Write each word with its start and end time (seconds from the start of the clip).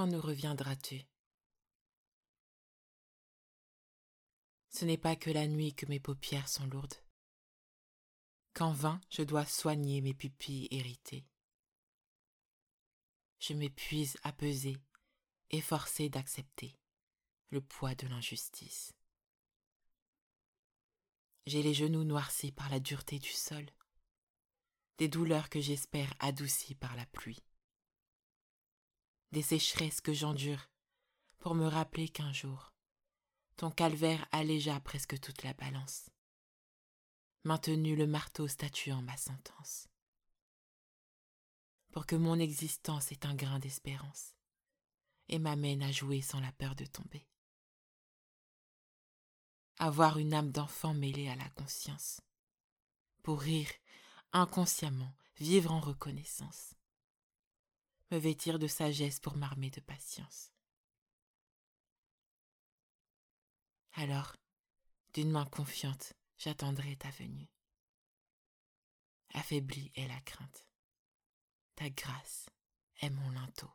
Quand 0.00 0.06
nous 0.06 0.22
reviendras-tu? 0.22 1.04
Ce 4.70 4.86
n'est 4.86 4.96
pas 4.96 5.14
que 5.14 5.28
la 5.28 5.46
nuit 5.46 5.74
que 5.74 5.84
mes 5.84 6.00
paupières 6.00 6.48
sont 6.48 6.64
lourdes, 6.68 6.94
qu'en 8.54 8.72
vain 8.72 8.98
je 9.10 9.20
dois 9.20 9.44
soigner 9.44 10.00
mes 10.00 10.14
pupilles 10.14 10.68
irritées. 10.70 11.26
Je 13.40 13.52
m'épuise 13.52 14.16
à 14.22 14.32
peser, 14.32 14.78
d'accepter 16.08 16.78
le 17.50 17.60
poids 17.60 17.94
de 17.94 18.06
l'injustice. 18.06 18.94
J'ai 21.44 21.62
les 21.62 21.74
genoux 21.74 22.04
noircis 22.04 22.52
par 22.52 22.70
la 22.70 22.80
dureté 22.80 23.18
du 23.18 23.32
sol, 23.32 23.66
des 24.96 25.08
douleurs 25.08 25.50
que 25.50 25.60
j'espère 25.60 26.14
adoucies 26.20 26.74
par 26.74 26.96
la 26.96 27.04
pluie, 27.04 27.44
des 29.32 29.42
sécheresses 29.42 30.00
que 30.00 30.12
j'endure 30.12 30.68
pour 31.38 31.54
me 31.54 31.66
rappeler 31.66 32.08
qu'un 32.08 32.32
jour, 32.32 32.72
ton 33.56 33.70
calvaire 33.70 34.26
allégea 34.32 34.78
presque 34.80 35.18
toute 35.20 35.42
la 35.42 35.52
balance, 35.54 36.10
maintenu 37.44 37.96
le 37.96 38.06
marteau 38.06 38.48
statuant 38.48 39.02
ma 39.02 39.16
sentence, 39.16 39.88
pour 41.92 42.06
que 42.06 42.16
mon 42.16 42.38
existence 42.38 43.12
ait 43.12 43.26
un 43.26 43.34
grain 43.34 43.58
d'espérance 43.58 44.34
et 45.28 45.38
m'amène 45.38 45.82
à 45.82 45.92
jouer 45.92 46.20
sans 46.20 46.40
la 46.40 46.52
peur 46.52 46.74
de 46.74 46.84
tomber. 46.84 47.26
Avoir 49.78 50.18
une 50.18 50.34
âme 50.34 50.50
d'enfant 50.50 50.92
mêlée 50.92 51.28
à 51.28 51.36
la 51.36 51.48
conscience, 51.50 52.20
pour 53.22 53.40
rire 53.40 53.70
inconsciemment, 54.32 55.12
vivre 55.36 55.72
en 55.72 55.80
reconnaissance, 55.80 56.74
me 58.10 58.18
vêtir 58.18 58.58
de 58.58 58.66
sagesse 58.66 59.20
pour 59.20 59.36
m'armer 59.36 59.70
de 59.70 59.80
patience. 59.80 60.52
Alors, 63.92 64.36
d'une 65.14 65.30
main 65.30 65.46
confiante, 65.46 66.14
j'attendrai 66.38 66.96
ta 66.96 67.10
venue. 67.10 67.50
Affaiblie 69.34 69.92
est 69.94 70.08
la 70.08 70.20
crainte, 70.20 70.66
ta 71.76 71.88
grâce 71.90 72.46
est 73.00 73.10
mon 73.10 73.30
linteau. 73.30 73.70